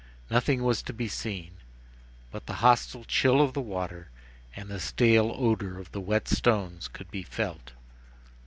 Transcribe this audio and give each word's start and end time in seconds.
Nothing 0.31 0.63
was 0.63 0.81
to 0.81 0.93
be 0.93 1.07
seen, 1.07 1.57
but 2.31 2.47
the 2.47 2.53
hostile 2.65 3.03
chill 3.03 3.39
of 3.39 3.53
the 3.53 3.61
water 3.61 4.09
and 4.55 4.67
the 4.67 4.79
stale 4.79 5.31
odor 5.37 5.77
of 5.77 5.91
the 5.91 6.01
wet 6.01 6.27
stones 6.27 6.87
could 6.87 7.11
be 7.11 7.21
felt. 7.21 7.73